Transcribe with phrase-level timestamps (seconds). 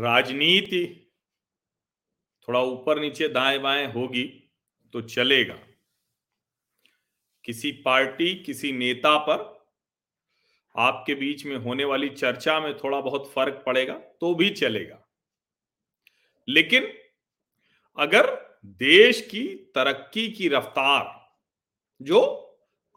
[0.00, 0.84] राजनीति
[2.48, 4.24] थोड़ा ऊपर नीचे दाएँ बाएँ होगी
[4.94, 5.58] तो चलेगा।
[7.44, 9.58] किसी पार्टी, किसी नेता पर
[10.74, 14.98] आपके बीच में होने वाली चर्चा में थोड़ा बहुत फ़र्क पड़ेगा तो भी चलेगा।
[16.48, 16.92] लेकिन
[17.98, 18.26] अगर
[18.64, 21.18] देश की तरक्की की रफ्तार
[22.00, 22.20] जो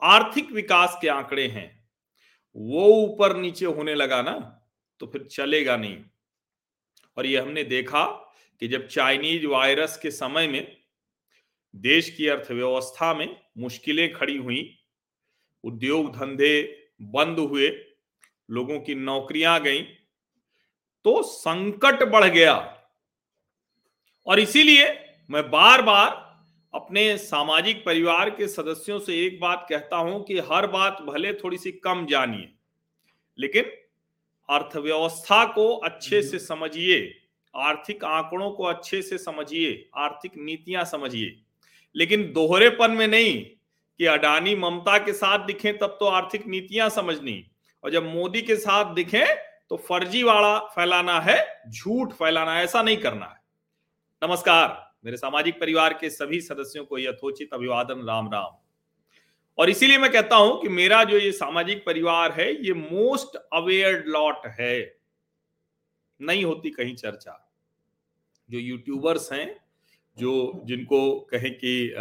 [0.01, 1.69] आर्थिक विकास के आंकड़े हैं
[2.55, 4.33] वो ऊपर नीचे होने लगा ना
[4.99, 6.03] तो फिर चलेगा नहीं।
[7.17, 8.05] और ये हमने देखा
[8.61, 10.77] कि जब चाइनीज़ वायरस के समय में
[11.73, 14.79] देश की अर्थव्यवस्था में मुश्किलें खड़ी हुई,
[15.63, 16.61] उद्योग धंधे
[17.01, 17.69] बंद हुए,
[18.49, 19.81] लोगों की नौकरियाँ गई
[21.05, 22.55] तो संकट बढ़ गया।
[24.27, 24.85] और इसीलिए
[25.29, 26.11] मैं बार बार
[26.73, 31.57] अपने सामाजिक परिवार के सदस्यों से एक बात कहता हूँ कि हर बात भले थोड़ी
[31.57, 32.49] सी कम जानिए,
[33.37, 33.71] लेकिन
[34.49, 36.99] अर्थव्यवस्था को अच्छे से समझिए
[37.53, 41.35] आर्थिक आंकड़ों को अच्छे से समझिए आर्थिक नीतियाँ समझिए।
[41.95, 43.41] लेकिन दोहरेपन में नहीं
[43.99, 47.43] कि अडानी ममता के साथ दिखे तब तो आर्थिक नीतियाँ समझनी।
[47.83, 49.25] और जब मोदी के साथ दिखे
[49.69, 51.37] तो फर्जी वाला फैलाना है
[51.69, 53.41] झूठ फैलाना ऐसा नहीं करना है।
[54.21, 58.57] नमस्कार मेरे सामाजिक परिवार के सभी सदस्यों को यथोचित अभिवादन राम राम।
[59.57, 64.03] और इसीलिए मैं कहता हूँ कि मेरा जो ये सामाजिक परिवार है, ये मोस्ट अवेयर
[64.07, 64.95] लॉट है।
[66.19, 67.39] नहीं होती कहीं चर्चा।
[68.49, 69.55] जो यूट्यूबर्स हैं,
[70.17, 71.93] जो जिनको कहें कि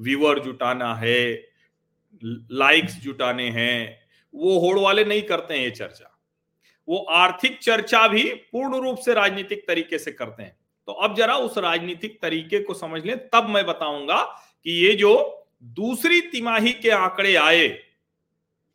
[0.00, 1.48] व्यूअर जुटाना है
[2.22, 3.98] लाइक्स जुटाने हैं,
[4.34, 6.08] वो होड़ वाले नहीं करते हैं ये चर्चा।
[6.88, 10.56] वो आर्थिक चर्चा भी पूर्ण रूप से राजनीतिक तरीके से करते हैं।
[10.88, 14.22] तो अब जरा उस राजनीतिक तरीके को समझ लें, तब मैं बताऊँगा
[14.66, 15.14] कि ये जो
[15.62, 17.66] दूसरी तिमाही के आंकड़े आए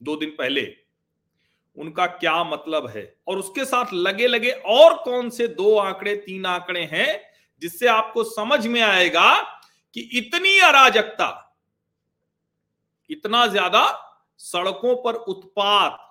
[0.01, 0.61] दो दिन पहले,
[1.77, 3.15] उनका क्या मतलब है?
[3.27, 7.19] और उसके साथ लगे लगे और कौन से दो आंकड़े, तीन आंकड़े हैं,
[7.61, 9.35] जिससे आपको समझ में आएगा
[9.95, 11.43] कि इतनी अराजकता,
[13.09, 13.83] इतना ज़्यादा
[14.39, 16.03] सड़कों पर उत्पात।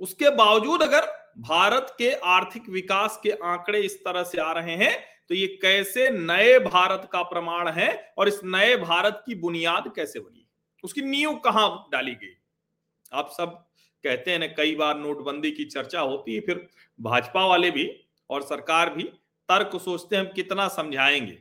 [0.00, 1.06] उसके बावजूद अगर
[1.40, 4.92] भारत के आर्थिक विकास के आंकड़े इस तरह से आ रहे हैं
[5.28, 10.20] तो ये कैसे नए भारत का प्रमाण है और इस नए भारत की बुनियाद कैसे
[10.20, 10.46] बनी?
[10.84, 12.36] उसकी नींव कहाँ डाली गई?
[13.12, 13.64] आप सब
[14.04, 16.68] कहते हैं ना, कई बार नोटबंदी की चर्चा होती है, फिर
[17.00, 19.02] भाजपा वाले भी और सरकार भी
[19.48, 21.38] तर्क सोचते हैं, हम कितना समझाएँगे?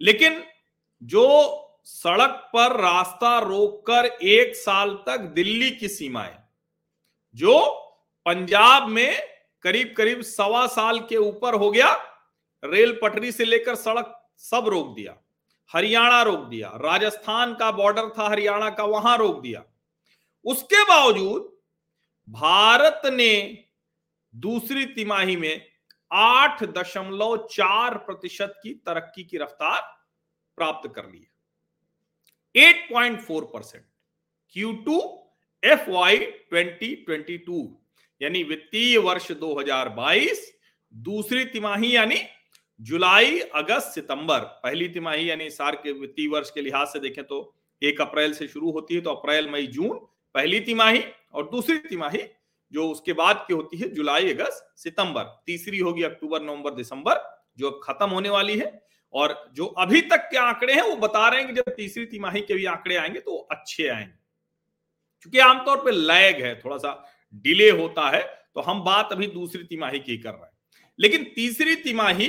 [0.00, 0.44] लेकिन
[1.02, 6.38] जो सड़क पर रास्ता रोककर एक साल तक दिल्ली की सीमाएँ
[7.34, 7.68] जो
[8.26, 9.18] पंजाब में
[9.62, 12.13] करीब करीब सवा साल के ऊपर हो गया
[12.64, 15.16] रेल पटरी से लेकर सड़क सब रोक दिया।
[15.72, 19.64] हरियाणा रोक दिया। राजस्थान का बॉर्डर था, हरियाणा का वहाँ रोक दिया।
[20.44, 21.58] उसके बावजूद
[22.28, 23.64] भारत ने
[24.34, 25.66] दूसरी तिमाही में
[26.12, 29.80] आठ दशमलव चार प्रतिशत की तरक्की की रफ्तार
[30.56, 31.34] प्राप्त कर ली है।
[32.62, 33.84] Eight point four percent.
[34.52, 35.28] Q two
[35.64, 37.80] F Y twenty twenty two
[38.22, 40.54] यानी वित्तीय वर्ष 2022
[40.94, 42.16] दूसरी तिमाही यानी
[42.80, 47.54] जुलाई, अगस्त, सितंबर, पहली तिमाही यानी सार के वित्तीय वर्ष के लिहाज से देखें तो
[47.82, 49.96] एक अप्रैल से शुरू होती है तो अप्रैल, मई, जून,
[50.34, 52.22] पहली तिमाही और दूसरी तिमाही
[52.72, 57.22] जो उसके बाद की होती है, जुलाई, अगस्त, सितंबर, तीसरी होगी अक्टूबर, नवंबर, दिसंबर,
[57.58, 58.82] जो अब खत्म होने वाली है
[59.14, 62.40] और जो अभी तक के आंकड़े हैं, वो बता रहे हैं कि जब तीसरी तिमाही
[62.40, 64.18] के भी आंकड़े आएँगे तो अच्छे आएँगे।
[65.22, 66.92] क्योंकि आमतौर पर लैग है थोड़ा सा
[67.34, 68.22] डिले होता है
[68.54, 70.52] तो हम बात अभी दूसरी तिमाही की कर रहे हैं।
[70.98, 72.28] लेकिन तीसरी तिमाही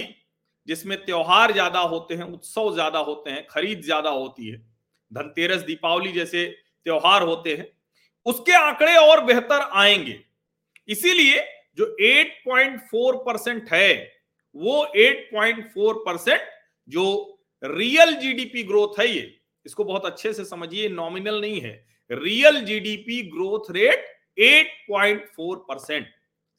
[0.68, 4.58] जिसमें त्योहार ज़्यादा होते हैं, उत्सव ज़्यादा होते हैं, खरीद ज़्यादा होती है।
[5.12, 6.46] धनतेरस, दीपावली जैसे
[6.86, 7.68] त्योहार होते हैं,
[8.26, 10.20] उसके आंकड़े और बेहतर आएँगे।
[10.90, 11.44] इसीलिए
[11.78, 14.12] जो 8.4 परसेंट है,
[14.56, 16.42] वो 8.4 परसेंट
[16.88, 17.06] जो
[17.64, 21.74] रियल जीडीपी ग्रोथ है ये, इसको बहुत अच्छे से समझिए नॉमिनल नहीं है।
[22.12, 24.06] Real GDP growth rate
[24.40, 26.08] 8.4 percent,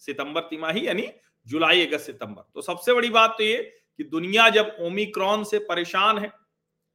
[0.02, 1.08] सितंबर तिमाही, यानी
[1.46, 3.56] जुलाई, अगस्त, सितंबर। तो सबसे बड़ी बात तो ये
[3.98, 6.30] कि दुनिया जब ओमिक्रॉन से परेशान है,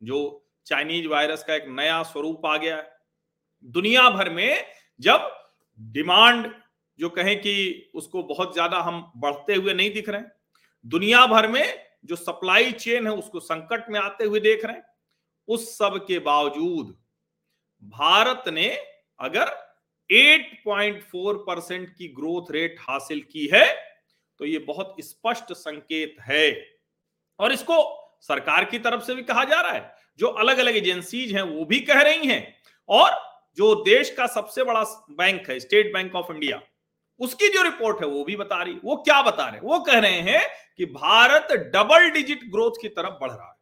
[0.02, 2.90] जो चाइनीज़ वायरस का एक नया स्वरूप आ गया है,
[3.64, 4.66] दुनिया भर में
[5.00, 5.30] जब
[5.80, 6.52] डिमांड,
[7.00, 10.32] जो कहें कि उसको बहुत ज़्यादा हम बढ़ते हुए नहीं दिख रहे हैं,
[10.86, 14.84] दुनिया भर में जो सप्लाई चेन है उसको संकट में आते हुए देख रहे हैं,
[15.48, 16.96] उस सब के बावजूद
[17.84, 18.68] भारत ने
[19.20, 19.50] अगर
[20.10, 23.66] 8.4 परसेंट की ग्रोथ रेट हासिल की है
[24.40, 26.52] तो ये बहुत स्पष्ट संकेत है।
[27.42, 31.34] और इसको सरकार की तरफ़ से भी कहा जा रहा है। जो अलग अलग एजेंसीज
[31.34, 32.56] हैं, वो भी कह रही हैं।
[32.90, 33.12] और
[33.58, 36.62] जो देश का सबसे बड़ा बैंक है, स्टेट बैंक ऑफ़ इंडिया,
[37.20, 40.20] उसकी जो रिपोर्ट है, वो भी बता रही, वो क्या बता रहे वो कह रहे
[40.20, 40.48] हैं
[40.78, 43.56] कि भारत डबल डिजिट ग्रोथ की तरफ़ बढ़ रहा है।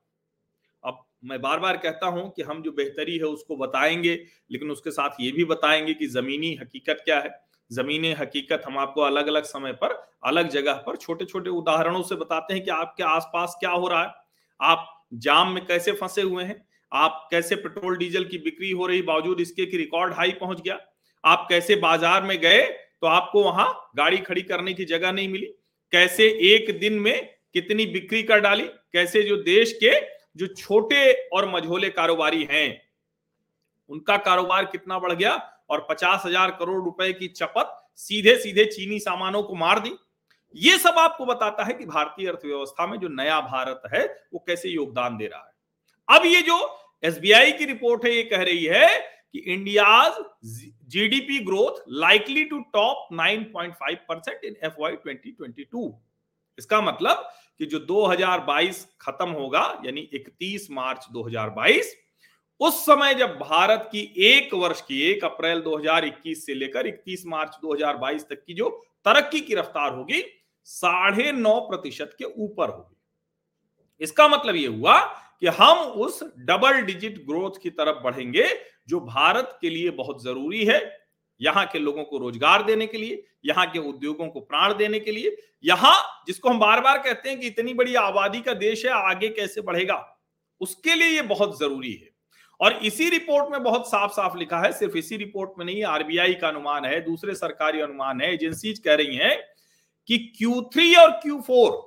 [0.84, 4.16] अब मैं बार बार कहता हूँ कि हम जो बेहतरी है, उसको बताएँगे,
[4.52, 9.02] लेकिन उसके साथ ये भी बताएँगे कि जमीनी हकीकत क्या है। जमीनी हकीकत हम आपको
[9.02, 9.94] अलग अलग समय पर,
[10.24, 14.04] अलग जगह पर छोटे छोटे उदाहरणों से बताते हैं कि आपके आसपास क्या हो रहा
[14.04, 14.14] है।
[14.60, 16.66] आप जाम में कैसे फंसे हुए हैं?
[16.92, 20.80] आप कैसे पेट्रोल, डीजल की बिक्री हो रही, बावजूद इसके कि रिकॉर्ड हाई पहुँच गया।
[21.24, 22.62] आप कैसे बाज़ार में गए
[23.02, 25.46] तो आपको वहाँ गाड़ी खड़ी करने की जगह नहीं मिली।
[25.94, 28.66] कैसे एक दिन में कितनी बिक्री कर डाली?
[28.94, 30.00] कैसे जो देश के
[30.38, 32.82] जो छोटे और मझोले कारोबारी हैं,
[33.90, 35.36] उनका कारोबार कितना बढ़ गया?
[35.70, 39.92] और पचास हज़ार करोड़ रुपए की चपत सीधे सीधे चीनी सामानों को मार दी।
[40.56, 44.70] ये सब आपको बताता है कि भारतीय अर्थव्यवस्था में जो नया भारत है, वो कैसे
[44.70, 46.58] योगदान दे रहा है। अब ये जो
[47.04, 49.00] एसबीआई की रिपोर्ट है, ये कह रही है
[49.34, 50.14] कि India's
[50.90, 55.36] GDP growth likely to top 9.5 percent in F Y twenty
[56.58, 57.30] इसका मतलब
[57.60, 61.94] कि जो 2022 खत्म होगा, यानी 31 मार्च 2022
[62.60, 67.58] उस समय जब भारत की एक वर्ष की, एक अप्रैल 2021 से लेकर 31 मार्च
[67.62, 68.70] 2022 तक की जो
[69.06, 70.24] तरक्की की रफ्तार होगी,
[70.64, 72.96] साढ़े नौ प्रतिशत के ऊपर होगी।
[74.02, 75.00] इसका मतलब यह हुआ
[75.42, 78.48] कि हम उस डबल डिजिट ग्रोथ की तरफ़ बढ़ेंगे
[78.90, 80.82] जो भारत के लिए बहुत ज़रूरी है,
[81.42, 85.12] यहाँ के लोगों को रोज़गार देने के लिए, यहाँ के उद्योगों को प्राण देने के
[85.12, 88.92] लिए, यहाँ जिसको हम बार बार कहते हैं कि इतनी बड़ी आबादी का देश है,
[88.92, 90.06] आगे कैसे बढ़ेगा,
[90.62, 92.09] उसके लिए ये बहुत ज़रूरी है।
[92.62, 96.34] और इसी रिपोर्ट में बहुत साफ़ साफ़ लिखा है, सिर्फ़ इसी रिपोर्ट में नहीं, आरबीआई
[96.34, 99.38] का अनुमान है, दूसरे सरकारी अनुमान है, एजेंसीज कह रही हैं
[100.10, 101.78] कि Q3 और Q4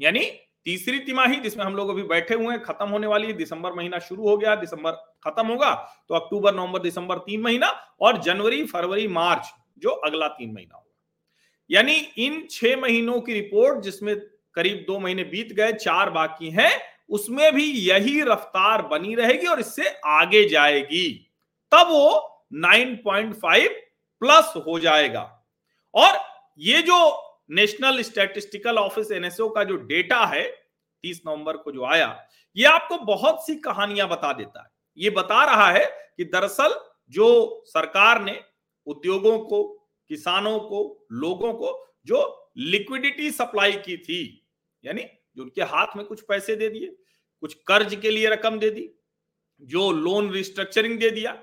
[0.00, 0.20] यानी
[0.66, 3.98] तीसरी तिमाही जिसमें हम लोग अभी बैठे हुए हैं, खत्म होने वाली है, दिसंबर महीना
[3.98, 4.92] शुरू हो गया, दिसंबर
[5.24, 5.74] खत्म होगा
[6.08, 7.68] तो अक्टूबर, नवंबर, दिसंबर तीन महीना
[8.00, 10.84] और जनवरी, फरवरी, मार्च जो अगला तीन महीना होगा।
[11.70, 14.14] यानी इन छह महीनों की रिपोर्ट जिसमें
[14.54, 16.70] करीब दो महीने बीत गए, चार बाकी हैं
[17.10, 21.30] उसमें भी यही रफ्तार बनी रहेगी और इससे आगे जाएगी।
[21.72, 23.68] तब वो 9.5
[24.20, 25.46] प्लस हो जाएगा।
[25.94, 26.18] और
[26.58, 30.64] ये जो नेशनल स्टैटिस्टिकल ऑफ़िस एनएसओ का जो डेटा है
[31.04, 35.44] 30 नवंबर को जो आया, ये आपको बहुत सी कहानियाँ बता देता है। ये बता
[35.44, 35.84] रहा है
[36.16, 38.40] कि दरअसल जो सरकार ने
[38.86, 39.64] उद्योगों को,
[40.08, 44.46] किसानों को, लोगों को जो लिक्विडिटी सप्लाई की थी,
[44.84, 45.02] यानी
[45.38, 46.86] जो उनके हाथ में कुछ पैसे दे दिए,
[47.42, 48.88] कुछ कर्ज के लिए रकम दे दी,
[49.62, 51.36] जो लोन रिस्ट्रक्चरिंग दे दिया,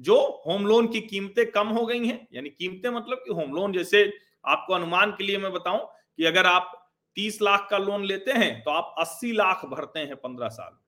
[0.00, 0.16] जो
[0.46, 4.02] होम लोन की कीमतें कम हो गई हैं। यानी कीमतें मतलब कि होम लोन जैसे
[4.44, 5.80] आपको अनुमान के लिए मैं बताऊँ
[6.18, 6.76] कि अगर आप
[7.16, 10.78] तीस लाख का लोन लेते हैं तो आप अस्सी लाख भरते हैं पंद्रह साल।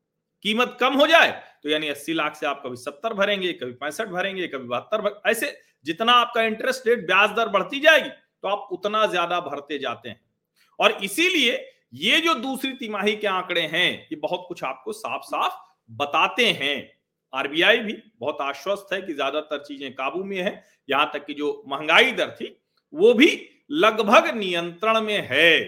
[0.45, 1.31] कीमत कम हो जाए
[1.63, 5.57] तो यानी अस्सी लाख से आप कभी सत्तर भरेंगे, कभी पैंसठ भरेंगे, कभी बहत्तर ऐसे
[5.87, 10.21] जितना आपका इंटरेस्ट रेट ब्याज दर बढ़ती जाएगी तो आप उतना ज़्यादा भरते जाते हैं।
[10.79, 11.57] और इसीलिए
[11.93, 15.55] ये जो दूसरी तिमाही के आंकड़े हैं, ये बहुत कुछ आपको साफ़ साफ़
[15.91, 16.91] बताते हैं।
[17.33, 21.63] आरबीआई भी बहुत आश्वस्त है कि ज़्यादातर चीज़ें काबू में है। यहाँ तक कि जो
[21.69, 22.57] महँगाई दर थी,
[22.93, 25.61] वो भी लगभग नियंत्रण में है।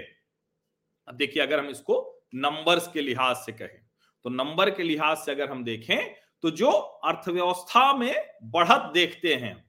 [1.09, 3.81] अब देखिए, अगर हम इसको नंबर्स के लिहाज से कहें
[4.25, 8.15] तो नंबर के लिहाज से अगर हम देखें तो जो अर्थव्यवस्था में
[8.45, 9.65] बढ़त देखते हैं,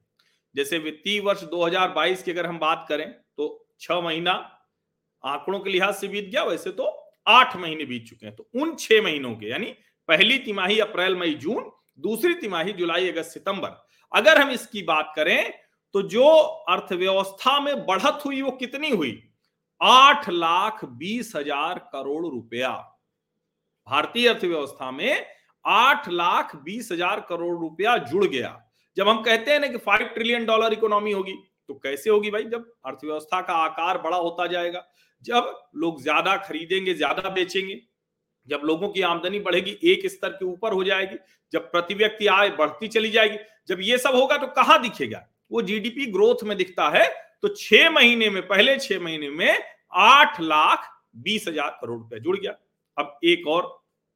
[0.55, 4.33] जैसे वित्तीय वर्ष 2022 की अगर हम बात करें तो छह महीना
[5.25, 6.91] आंकड़ों के लिहाज से बीत गया, वैसे तो
[7.27, 9.73] आठ महीने बीत चुके हैं। तो उन छह महीनों के, यानी
[10.09, 13.77] पहली तिमाही अप्रैल, मई, जून, दूसरी तिमाही जुलाई, अगस्त, सितंबर।
[14.11, 15.53] अगर हम इसकी बात करें
[15.95, 16.25] तो जो
[16.69, 19.21] अर्थव्यवस्था में बढ़त हुई, वो कितनी हुई?
[19.81, 22.69] आठ लाख बीस हज़ार करोड़ रुपया।
[23.87, 25.25] भारतीय अर्थव्यवस्था में
[25.65, 28.61] आठ लाख बीस हज़ार करोड़ रुपया जुड़ गया।
[28.97, 31.33] जब हम कहते हैं ना कि फाइव ट्रिलियन डॉलर इकोनॉमी होगी
[31.69, 32.43] तो कैसे होगी भाई?
[32.43, 34.85] जब अर्थव्यवस्था का आकार बड़ा होता जाएगा।
[35.25, 37.81] जब लोग ज़्यादा खरीदेंगे, ज़्यादा बेचेंगे,
[38.47, 41.15] जब लोगों की आमदनी बढ़ेगी, एक स्तर के ऊपर हो जाएगी,
[41.53, 45.25] जब प्रति व्यक्ति आय बढ़ती चली जाएगी, जब ये सब होगा तो कहाँ दिखेगा?
[45.51, 47.07] वो जीडीपी ग्रोथ में दिखता है
[47.43, 49.63] तो छह महीने में, पहले छह महीने में
[49.93, 52.55] आठ लाख बीस हज़ार करोड़ रुपया जुड़ गया।
[52.97, 53.67] अब एक और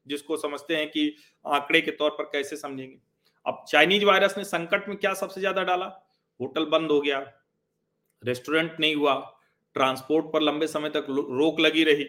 [0.06, 2.98] जिसको समझते हैं कि आंकड़े के तौर पर कैसे समझेंगे?
[3.46, 5.86] अब चाइनीज़ वायरस ने संकट में क्या सबसे ज़्यादा डाला?
[6.40, 7.20] होटल बंद हो गया,
[8.24, 9.14] रेस्टोरेंट नहीं हुआ
[9.74, 12.06] ट्रांसपोर्ट पर लंबे समय तक रोक लगी रही।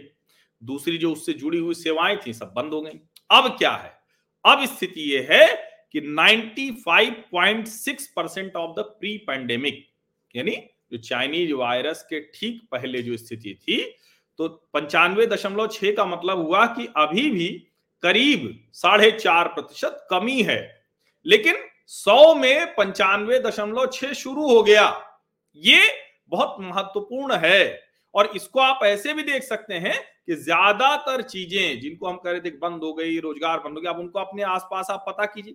[0.63, 3.01] दूसरी जो उससे जुड़ी हुई सेवाएँ थी, सब बंद हो गई।
[3.31, 4.01] अब क्या है?
[4.45, 9.89] अब स्थिति यह है कि 95.6 percent of the pre pandemic
[10.35, 13.97] यानी जो चाइनीज़ वायरस के ठीक पहले जो स्थिति थी
[14.39, 17.67] तो पंचानवे दशमलव छह का मतलब हुआ कि अभी भी
[18.03, 20.85] करीब साढ़े चार प्रतिशत कमी है।
[21.27, 25.17] लेकिन सौ में पंचानवे दशमलव छह शुरू हो गया।
[25.57, 29.95] ये बहुत महत्वपूर्ण है। और इसको आप ऐसे भी देख सकते हैं
[30.27, 33.91] कि ज़्यादातर चीज़ें जिनको हम कह रहे थे बंद हो गई, रोज़गार बंद हो गया
[33.91, 35.55] आप उनको अपने आसपास आप पता कीजिए।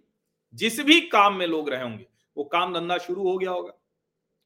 [0.53, 2.05] जिस भी काम में लोग रहे होंगे,
[2.37, 3.71] वो काम धंधा शुरू हो गया होगा।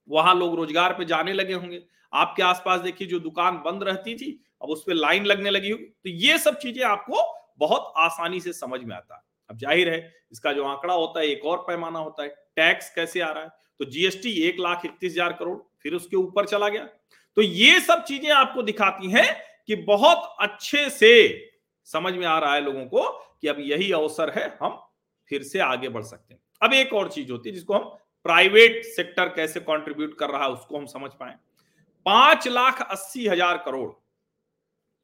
[0.09, 1.81] वहाँ लोग रोज़गार पे जाने लगे होंगे।
[2.13, 4.31] आपके आसपास देखिए जो दुकान बंद रहती थी,
[4.61, 7.23] अब उस पर लाइन लगने लगी होगी। तो ये सब चीज़ें आपको
[7.59, 11.27] बहुत आसानी से समझ में आता है। अब ज़ाहिर है, इसका जो आंकड़ा होता है,
[11.27, 13.49] एक और पैमाना होता है। टैक्स कैसे आ रहा है?
[13.79, 16.83] तो जीएसटी एक लाख इकतीस हज़ार करोड़, फिर उसके ऊपर चला गया।
[17.37, 19.35] तो ये सब चीज़ें आपको दिखाती हैं
[19.67, 21.11] कि बहुत अच्छे से
[21.87, 23.07] समझ में आ रहा है लोगों को
[23.41, 24.79] कि अब यही अवसर है, हम
[25.31, 27.83] फिर से आगे बढ़ सकते हैं। अब एक और चीज़ होती है जिसको हम
[28.25, 31.35] प्राइवेट सेक्टर कैसे कंट्रीब्यूट कर रहा है, उसको हम समझ पाए।
[32.05, 33.89] पाँच लाख अस्सी हज़ार करोड़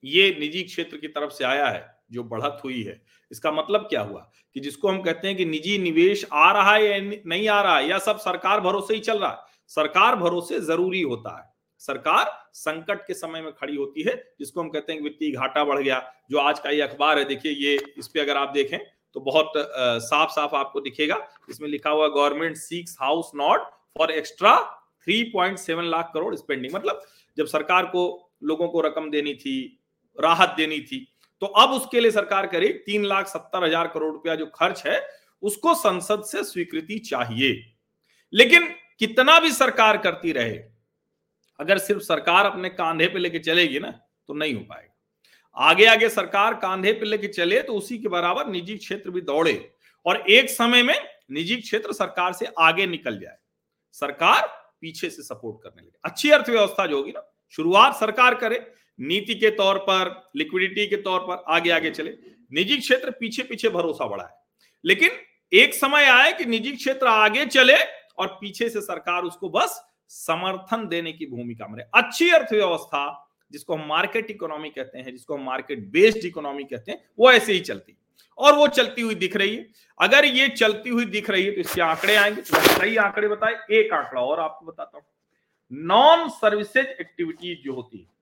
[0.03, 4.01] ये निजी क्षेत्र की तरफ़ से आया है। जो बढ़त हुई है। इसका मतलब क्या
[4.01, 4.29] हुआ?
[4.55, 7.77] कि जिसको हम कहते हैं कि निजी निवेश आ रहा है या नहीं आ रहा
[7.77, 9.37] है, या सब सरकार भरोसे ही चल रहा है,
[9.71, 14.69] सरकार भरोसे ज़रूरी होता है। सरकार संकट के समय में खड़ी होती है, जिसको हम
[14.69, 18.07] कहते हैं वित्तीय घाटा बढ़ गया। जो आज का ये अखबार है, देखिए ये, इस
[18.07, 18.79] पे अगर आप देखें
[19.15, 21.17] तो बहुत साफ़ साफ़ आपको दिखेगा।
[21.49, 23.61] इसमें लिखा हुआ, government seeks house nod
[23.95, 24.55] for extra
[25.07, 26.73] 3.7 lakh crore spending.
[26.75, 27.01] मतलब
[27.37, 29.79] जब सरकार को, लोगों को रकम देनी थी,
[30.17, 30.97] राहत देनी थी
[31.41, 35.01] तो अब उसके लिए सरकार करे तीन लाख सत्तर हज़ार करोड़ रुपया जो खर्च है,
[35.43, 37.53] उसको संसद से स्वीकृति चाहिए।
[38.33, 38.67] लेकिन
[38.99, 40.57] कितना भी सरकार करती रहे,
[41.59, 43.89] अगर सिर्फ़ सरकार अपने कांधे पे लेके चलेगी ना
[44.29, 44.91] तो नहीं हो पाएगा।
[45.57, 49.53] आगे आगे सरकार कांधे पे लेके चले तो उसी के बराबर निजी क्षेत्र भी दौड़े
[50.05, 50.95] और एक समय में
[51.31, 53.37] निजी क्षेत्र सरकार से आगे निकल जाए।
[53.95, 54.47] सरकार
[54.81, 57.21] पीछे से सपोर्ट करने लगे। अच्छी अर्थव्यवस्था जो होगी ना,
[57.53, 58.55] शुरुआत सरकार करे
[58.99, 62.17] नीति के तौर पर, लिक्विडिटी के तौर पर आगे आगे चले।
[62.53, 64.33] निजी क्षेत्र पीछे पीछे भरोसा बढ़ा है।
[64.85, 65.09] लेकिन
[65.53, 67.75] एक समय आए कि निजी क्षेत्र आगे चले
[68.17, 73.87] और पीछे से सरकार उसको बस समर्थन देने की भूमिका में अच्छी अर्थव्यवस्था, जिसको हम
[73.87, 77.97] मार्केट इकोनॉमी कहते हैं, जिसको हम मार्केट बेस्ड इकोनॉमी कहते हैं, वो ऐसे ही चलती।
[78.37, 79.67] और वो चलती हुई दिख रही है।
[80.01, 83.53] अगर ये चलती हुई दिख रही है तो इसके आंकड़े आएँगे। तो सही आंकड़े बताए,
[83.71, 85.05] एक आंकड़ा और आपको बताता हूँ।
[85.73, 88.14] नॉन सर्विसेज़ एक्टिविटीज़ जो होती है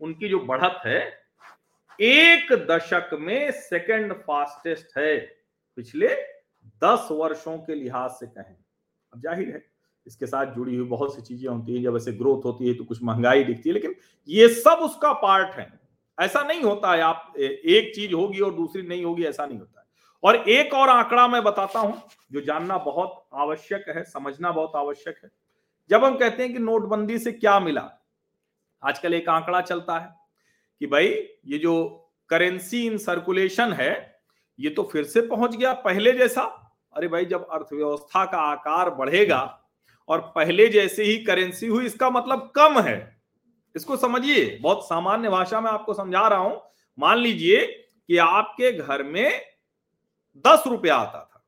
[0.00, 1.00] उनकी जो बढ़त है,
[1.98, 5.16] एक दशक में सेकंड फास्टेस्ट है,
[5.78, 6.08] पिछले
[6.82, 8.56] दस वर्षों के लिहाज से कहें।
[9.12, 9.64] अब ज़ाहिर है,
[10.06, 12.84] इसके साथ जुड़ी हुई बहुत सी चीज़ें होती है, जब ऐसे ग्रोथ होती है तो
[12.84, 13.94] कुछ महँगाई दिखती है, लेकिन
[14.28, 15.66] ये सब उसका पार्ट है।
[16.18, 19.80] ऐसा नहीं होता है, आप एक चीज़ होगी और दूसरी नहीं होगी, ऐसा नहीं होता
[19.80, 19.86] है।
[20.22, 22.02] और एक और आंकड़ा मैं बताता हूँ,
[22.32, 25.30] जो जानना बहुत आवश्यक है, समझना बहुत आवश्यक है।
[25.90, 27.90] जब हम कहते हैं कि नोटबंदी से क्या मिला
[28.82, 30.14] आजकल एक आंकड़ा चलता है
[30.80, 31.08] कि भाई,
[31.46, 31.74] ये जो
[32.30, 34.20] करेंसी इन सर्कुलेशन है,
[34.58, 36.42] ये तो फिर से पहुँच गया पहले जैसा।
[36.96, 39.40] अरे भाई, जब अर्थव्यवस्था का आकार बढ़ेगा
[40.08, 43.16] और पहले जैसे ही करेंसी हुई, इसका मतलब कम है।
[43.76, 46.60] इसको समझिए, बहुत सामान्य भाषा में आपको समझा रहा हूँ।
[46.98, 47.66] मान लीजिए
[48.08, 49.42] कि आपके घर में
[50.46, 51.44] दस रुपया आता था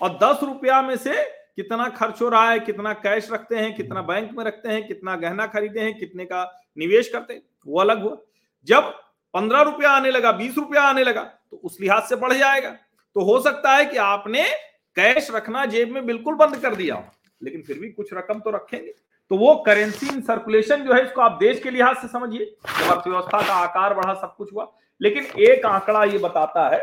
[0.00, 1.12] और दस रुपया में से
[1.58, 5.16] कितना खर्च हो रहा है, कितना कैश रखते हैं, कितना बैंक में रखते हैं, कितना
[5.16, 6.44] गहना खरीदे हैं, कितने का
[6.76, 8.16] निवेश करते हैं, वो अलग हुआ।
[8.68, 8.92] जब
[9.34, 12.70] पंद्रह रुपया आने लगा, बीस रुपया आने लगा तो उस लिहाज से बढ़ जाएगा।
[13.16, 14.42] तो हो सकता है कि आपने
[14.96, 17.02] कैश रखना जेब में बिल्कुल बंद कर दिया
[17.40, 18.94] लेकिन फिर भी कुछ रकम तो रखेंगे।
[19.30, 22.90] तो वो करेंसी इन सर्कुलेशन जो है, इसको आप देश के लिहाज से समझिए, जब
[22.90, 26.82] अर्थव्यवस्था का आकार बढ़ा, सब कुछ हुआ। लेकिन एक आंकड़ा ये बताता है,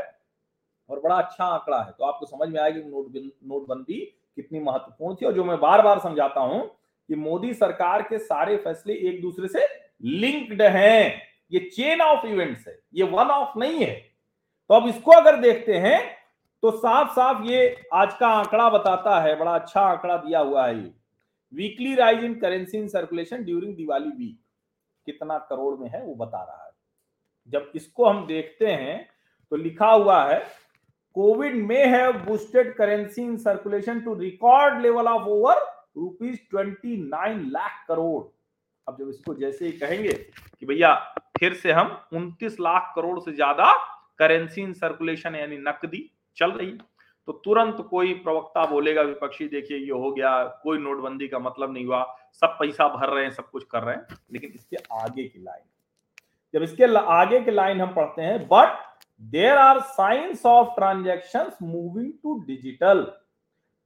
[0.90, 4.00] और बड़ा अच्छा आंकड़ा है तो आपको समझ में आएगी नोट नोटबंदी
[4.38, 6.62] कितनी महत्वपूर्ण थी और जो मैं बार बार समझाता हूँ
[7.10, 9.66] कि मोदी सरकार के सारे फैसले एक दूसरे से
[10.04, 11.22] लिंक्ड हैं।
[11.52, 13.94] ये चेन ऑफ़ इवेंट्स है, ये वन ऑफ़ नहीं है।
[14.70, 16.00] तो अब इसको अगर देखते हैं
[16.64, 20.76] तो साफ़ साफ़ ये आज का आंकड़ा बताता है, बड़ा अच्छा आंकड़ा दिया हुआ है
[20.76, 20.92] ये।
[21.54, 24.40] Weekly rise in currency in circulation during Diwali week
[25.08, 26.72] कितना करोड़ में है, वो बता रहा है।
[27.50, 29.08] जब इसको हम देखते हैं
[29.52, 30.40] तो लिखा हुआ है
[31.16, 35.56] कोविड में have boosted currency in circulation to record level of over
[35.98, 38.24] rupees twenty nine lakh crore
[38.88, 40.14] अब जब इसको जैसे ही कहेंगे
[40.60, 40.94] कि भैया
[41.40, 43.74] फिर से हम 29 लाख करोड़ से ज़्यादा
[44.20, 46.78] करेंसी इन सर्कुलेशन यानी नकदी चल रही
[47.28, 51.86] तो तुरंत कोई प्रवक्ता बोलेगा, विपक्षी, देखिए ये हो गया, कोई नोटबंदी का मतलब नहीं
[51.86, 52.04] हुआ,
[52.34, 55.64] सब पैसा भर रहे हैं, सब कुछ कर रहे हैं। लेकिन इसके आगे की लाइन
[56.54, 58.91] जब इसके आगे की लाइन हम पढ़ते हैं but
[59.22, 63.04] there are signs of transaction moving to digital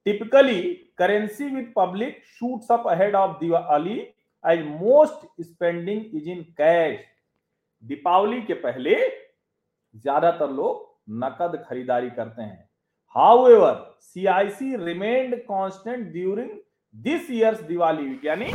[0.06, 0.62] typically
[0.98, 4.00] currency with public shoots up of Diwali
[4.44, 7.00] as most spending is in cash
[7.84, 8.96] Deepavali के पहले
[9.96, 12.64] ज़्यादातर लोग नकद खरीदारी करते हैं।
[13.16, 13.74] However,
[14.06, 16.50] CIC remained constant during
[16.96, 18.08] this year's Diwali.
[18.10, 18.52] week यानी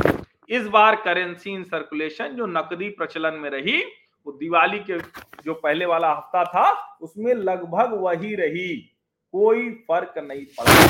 [0.49, 3.77] इस बार करेंसी इन सर्कुलेशन जो नकदी प्रचलन में रही
[4.27, 4.97] वो दिवाली के
[5.45, 8.75] जो पहले वाला हफ़्ता था, उसमें लगभग वही रही।
[9.33, 10.87] कोई फ़र्क नहीं पड़ा।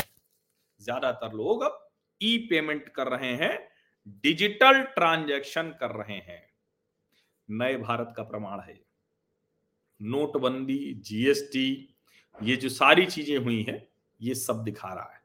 [0.80, 1.88] ज़्यादातर लोग अब
[2.20, 3.68] ई पेमेंट कर रहे हैं
[4.24, 6.42] डिजिटल ट्रांजैक्शन कर रहे हैं।
[7.50, 8.80] नए भारत का प्रमाण है।
[10.00, 11.94] नोटबंदी जीएसटी
[12.42, 13.88] ये जो सारी चीज़ें हुई हैं,
[14.20, 15.20] ये सब दिखा रहा है।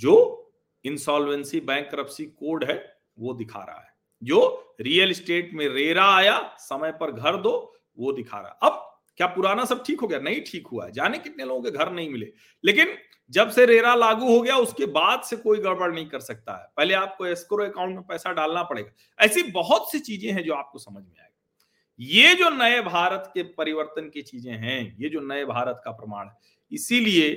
[0.00, 0.52] जो
[0.84, 6.92] इंसॉल्वेंसी बैंक कोड है, वो दिखा रहा है। जो रियल स्टेट में रेरा आया, समय
[6.92, 8.84] पर घर दो वो दिखा रहा अब
[9.20, 10.18] क्या पुराना सब ठीक हो गया?
[10.18, 12.32] नहीं ठीक हुआ है। जाने कितने लोगों के घर नहीं मिले।
[12.64, 12.94] लेकिन
[13.32, 16.68] जब से रेरा लागू हो गया उसके बाद से कोई गड़बड़ नहीं कर सकता है।
[16.76, 20.78] पहले आपको एस्क्रो अकाउंट में पैसा डालना पड़ेगा। ऐसी बहुत सी चीज़ें हैं जो आपको
[20.78, 25.44] समझ में आएगी। ये जो नए भारत के परिवर्तन की चीज़ें हैं ये जो नए
[25.44, 26.36] भारत का प्रमाण है
[26.72, 27.28] इसीलिए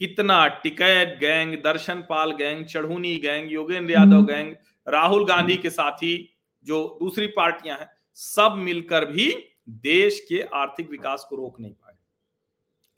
[0.00, 4.54] इतना Tikait gang Darshan Pal gang Chaduni gang Yogendra Yadav gang
[4.86, 6.16] Rahul Gandhi के साथी
[6.66, 9.28] जो दूसरी पार्टियाँ हैं सब मिलकर भी
[9.70, 11.96] देश के आर्थिक विकास को रोक नहीं पाए।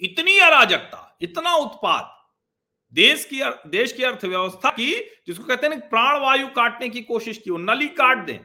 [0.01, 2.19] इतनी अराजकता, इतना उत्पाद
[2.93, 4.93] देश की देश की अर्थव्यवस्था की,
[5.27, 8.39] जिसको कहते हैं प्राण वायु काटने की कोशिश की नली काट दें।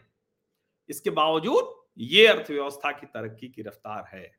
[0.89, 4.31] इसके बावजूद ये अर्थव्यवस्था की तरक्की की रफ्तार है।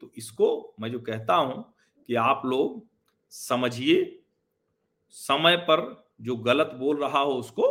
[0.00, 1.74] तो इसको मैं जो कहता हूँ
[2.08, 2.86] कि आप लोग
[3.28, 4.22] समझिए,
[5.08, 7.66] समय पर जो गलत बोल रहा हो उसको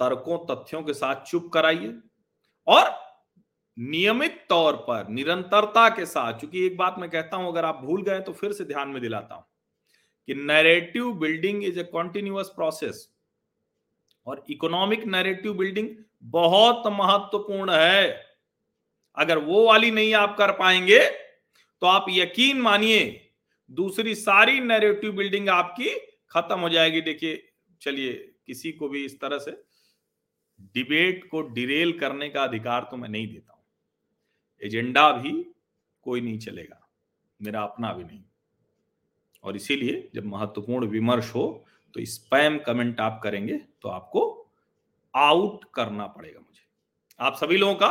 [0.00, 1.98] तर्कों तथ्यों के साथ चुप कराइए
[2.66, 3.03] और
[3.76, 8.02] नियमित तौर पर, निरंतरता के साथ, चूँकि एक बात मैं कहता हूँ, अगर आप भूल
[8.02, 9.44] गए तो फिर से ध्यान में दिलाता हूँ
[10.28, 13.08] कि narrative building is a continuous process
[14.26, 15.88] और इकोनॉमिक नैरेटिव बिल्डिंग
[16.24, 18.06] बहुत महत्वपूर्ण है।
[19.16, 20.98] अगर वो वाली नहीं आप कर पाएँगे
[21.82, 23.00] तो आप यकीन मानिए,
[23.70, 25.90] दूसरी सारी नैरेटिव बिल्डिंग आपकी
[26.30, 27.42] खत्म हो जाएगी। देखिए,
[27.82, 28.12] चलिए,
[28.46, 29.50] किसी को भी इस तरह से
[30.74, 33.53] डिबेट को डिरेल करने का अधिकार तो मैं नहीं देता
[34.64, 35.32] एजेंडा भी
[36.06, 36.80] कोई नहीं चलेगा,
[37.40, 38.22] मेरा अपना भी नहीं।
[39.44, 44.22] और इसीलिए जब महत्वपूर्ण विमर्श हो तो स्पैम कमेंट आप करेंगे तो आपको
[45.14, 46.62] आउट करना पड़ेगा मुझे।
[47.20, 47.90] आप सभी लोगों का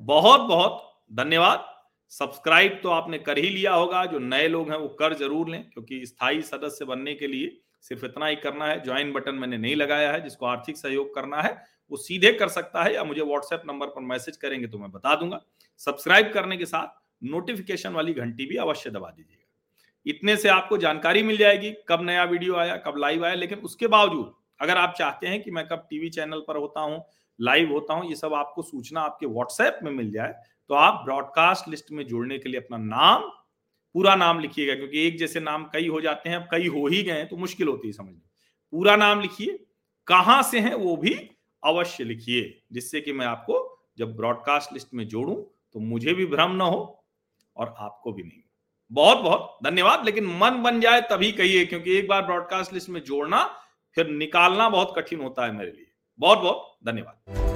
[0.00, 1.66] बहुत बहुत धन्यवाद।
[2.12, 5.62] सब्सक्राइब तो आपने कर ही लिया होगा, जो नए लोग हैं वो कर ज़रूर लें,
[5.64, 9.76] क्योंकि स्थायी सदस्य बनने के लिए सिर्फ़ इतना ही करना है। ज्वाइन बटन मैंने नहीं
[9.76, 11.52] लगाया है, जिसको आर्थिक सहयोग करना है,
[11.90, 15.14] वो सीधे कर सकता है या मुझे व्हाट्सएप नंबर पर मैसेज करेंगे तो मैं बता
[15.14, 15.40] दूँगा।
[15.80, 19.36] सब्सक्राइब करने के साथ नोटिफिकेशन वाली घंटी भी अवश्य दबा दीजिएगा।
[20.06, 23.86] इतने से आपको जानकारी मिल जाएगी कब नया वीडियो आया, कब लाइव आया, लेकिन उसके
[23.88, 27.04] बावजूद, अगर आप चाहते हैं कि मैं कब टीवी चैनल पर होता हूँ
[27.38, 30.34] लाइव होता हूँ, ये सब आपको सूचना आपके व्हाट्सएप में मिल जाए
[30.70, 33.22] तो आप ब्रॉडकास्ट लिस्ट में जुड़ने के लिए अपना नाम,
[33.94, 37.24] पूरा नाम लिखिएगा, क्योंकि एक जैसे नाम कई हो जाते हैं कई हो ही गए
[37.24, 38.20] तो मुश्किल होती है समझने।
[38.72, 39.58] पूरा नाम लिखिए,
[40.08, 41.14] कहाँ से हैं वो भी
[41.62, 43.66] अवश्य लिखिए, जिससे कि मैं आपको
[43.98, 45.36] जब ब्रॉडकास्ट लिस्ट में जोड़ूं
[45.72, 47.04] तो मुझे भी भ्रम ना हो
[47.56, 48.42] और आपको भी नहीं।
[48.92, 53.00] बहुत बहुत धन्यवाद, लेकिन मन बन जाए तभी कहिए, क्योंकि एक बार ब्रॉडकास्ट लिस्ट में
[53.00, 53.56] जोड़ना,
[53.94, 55.86] फिर निकालना बहुत कठिन होता है मेरे लिए।
[56.18, 57.49] बहुत बहुत धन्यवाद।